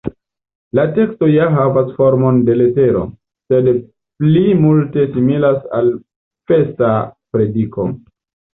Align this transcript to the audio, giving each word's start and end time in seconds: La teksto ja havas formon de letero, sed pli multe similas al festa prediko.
La 0.77 0.83
teksto 0.93 1.27
ja 1.31 1.49
havas 1.57 1.91
formon 1.97 2.39
de 2.47 2.55
letero, 2.63 3.03
sed 3.53 3.71
pli 4.25 4.43
multe 4.65 5.07
similas 5.13 5.63
al 5.83 5.95
festa 6.55 6.91
prediko. 7.37 7.91